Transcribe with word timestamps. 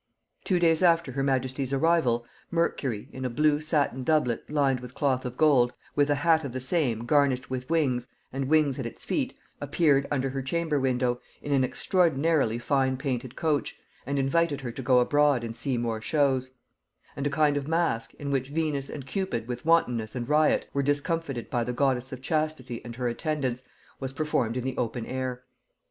Two 0.43 0.57
days 0.57 0.81
after 0.81 1.11
her 1.11 1.21
majesty's 1.21 1.71
arrival, 1.71 2.25
Mercury, 2.49 3.07
in 3.13 3.23
a 3.23 3.29
blue 3.29 3.59
satin 3.61 4.03
doublet 4.03 4.49
lined 4.49 4.79
with 4.79 4.95
cloth 4.95 5.25
of 5.25 5.37
gold, 5.37 5.73
with 5.95 6.09
a 6.09 6.15
hat 6.25 6.43
of 6.43 6.53
the 6.53 6.59
same 6.59 7.05
garnished 7.05 7.51
with 7.51 7.69
wings, 7.69 8.07
and 8.33 8.45
wings 8.49 8.79
at 8.79 8.85
his 8.85 9.05
feet, 9.05 9.35
appeared 9.61 10.07
under 10.09 10.31
her 10.31 10.41
chamber 10.41 10.79
window 10.79 11.21
in 11.39 11.51
an 11.51 11.63
extraordinarily 11.63 12.57
fine 12.57 12.97
painted 12.97 13.35
coach, 13.35 13.77
and 14.03 14.17
invited 14.17 14.61
her 14.61 14.71
to 14.71 14.81
go 14.81 14.97
abroad 14.97 15.43
and 15.43 15.55
see 15.55 15.77
more 15.77 16.01
shows; 16.01 16.49
and 17.15 17.27
a 17.27 17.29
kind 17.29 17.55
of 17.55 17.67
mask, 17.67 18.15
in 18.15 18.31
which 18.31 18.49
Venus 18.49 18.89
and 18.89 19.05
Cupid 19.05 19.47
with 19.47 19.63
Wantonness 19.67 20.15
and 20.15 20.27
Riot 20.27 20.67
were 20.73 20.81
discomfited 20.81 21.47
by 21.51 21.63
the 21.63 21.73
Goddess 21.73 22.11
of 22.11 22.23
Chastity 22.23 22.83
and 22.83 22.95
her 22.95 23.07
attendants, 23.07 23.61
was 23.99 24.13
performed 24.13 24.57
in 24.57 24.63
the 24.63 24.77
open 24.79 25.05
air. 25.05 25.43